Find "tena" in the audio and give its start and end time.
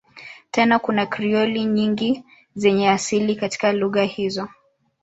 0.51-0.79